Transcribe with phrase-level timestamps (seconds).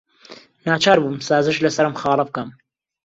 [0.67, 2.49] ناچار بووم سازش لەسەر ئەم خاڵە بکەم.